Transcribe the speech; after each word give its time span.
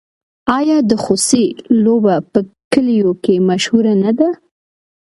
آیا 0.57 0.77
د 0.89 0.91
خوسي 1.03 1.45
لوبه 1.83 2.15
په 2.31 2.39
کلیو 2.73 3.11
کې 3.23 3.45
مشهوره 3.49 3.93
نه 4.03 4.11
ده؟ 4.19 4.29